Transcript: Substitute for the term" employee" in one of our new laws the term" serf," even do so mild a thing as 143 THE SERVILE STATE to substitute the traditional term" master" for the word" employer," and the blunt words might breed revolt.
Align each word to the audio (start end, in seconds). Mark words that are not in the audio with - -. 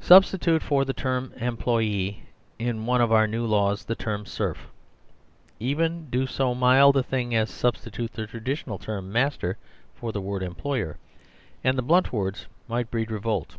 Substitute 0.00 0.62
for 0.62 0.84
the 0.84 0.92
term" 0.92 1.32
employee" 1.38 2.24
in 2.68 2.84
one 2.84 3.00
of 3.00 3.10
our 3.10 3.26
new 3.26 3.46
laws 3.46 3.86
the 3.86 3.94
term" 3.96 4.26
serf," 4.26 4.68
even 5.58 6.10
do 6.10 6.26
so 6.26 6.54
mild 6.54 6.94
a 6.94 7.02
thing 7.02 7.34
as 7.34 7.48
143 7.48 7.48
THE 7.48 7.48
SERVILE 7.48 7.78
STATE 7.78 7.80
to 7.80 8.02
substitute 8.02 8.12
the 8.12 8.26
traditional 8.70 8.78
term" 8.78 9.10
master" 9.14 9.56
for 9.98 10.12
the 10.12 10.20
word" 10.20 10.42
employer," 10.42 10.98
and 11.64 11.78
the 11.78 11.88
blunt 11.88 12.12
words 12.12 12.48
might 12.68 12.90
breed 12.90 13.10
revolt. 13.10 13.56